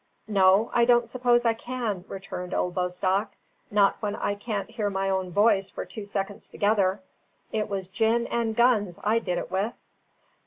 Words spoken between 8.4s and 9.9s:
guns I did it with."